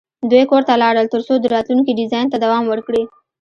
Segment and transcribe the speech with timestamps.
[0.29, 3.03] دوی کور ته لاړل ترڅو د راتلونکي ډیزاین ته دوام ورکړي